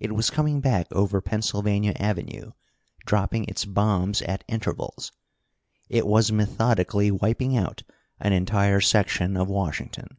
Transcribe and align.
It 0.00 0.12
was 0.16 0.30
coming 0.30 0.60
back 0.60 0.88
over 0.90 1.20
Pennsylvania 1.20 1.92
Avenue, 1.96 2.50
dropping 3.06 3.44
its 3.44 3.64
bombs 3.64 4.20
at 4.22 4.42
intervals. 4.48 5.12
It 5.88 6.08
was 6.08 6.32
methodically 6.32 7.12
wiping 7.12 7.56
out 7.56 7.84
an 8.18 8.32
entire 8.32 8.80
section 8.80 9.36
of 9.36 9.46
Washington. 9.48 10.16